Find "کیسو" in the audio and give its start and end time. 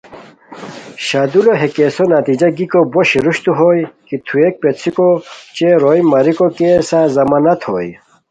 1.75-2.03